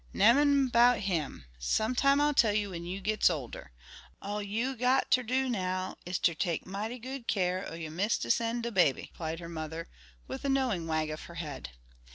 [0.13, 1.45] "Nemmin' 'bout him.
[1.59, 3.71] Sometime I'll tell you when you gits older.
[4.19, 8.41] All you got ter do now is ter take mighty good keer o' your mistis
[8.41, 9.87] and de baby," replied her mother,
[10.27, 11.69] with a knowing wag of her head.